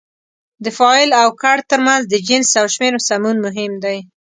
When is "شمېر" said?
2.73-2.93